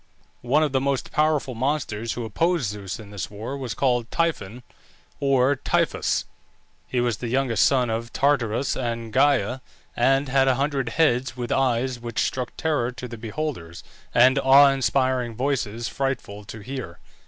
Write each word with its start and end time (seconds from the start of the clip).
One 0.41 0.63
of 0.63 0.71
the 0.71 0.81
most 0.81 1.11
powerful 1.11 1.53
monsters 1.53 2.13
who 2.13 2.25
opposed 2.25 2.71
Zeus 2.71 2.99
in 2.99 3.11
this 3.11 3.29
war 3.29 3.55
was 3.55 3.75
called 3.75 4.09
Typhon 4.09 4.63
or 5.19 5.55
Typhoeus. 5.57 6.25
He 6.87 6.99
was 6.99 7.17
the 7.17 7.27
youngest 7.27 7.63
son 7.65 7.91
of 7.91 8.11
Tartarus 8.11 8.75
and 8.75 9.13
Gæa, 9.13 9.61
and 9.95 10.27
had 10.27 10.47
a 10.47 10.55
hundred 10.55 10.89
heads, 10.89 11.37
with 11.37 11.51
eyes 11.51 11.99
which 11.99 12.17
struck 12.25 12.57
terror 12.57 12.89
to 12.91 13.07
the 13.07 13.15
beholders, 13.19 13.83
and 14.11 14.39
awe 14.39 14.69
inspiring 14.71 15.35
voices 15.35 15.87
frightful 15.87 16.45
to 16.45 16.61
hear. 16.61 16.97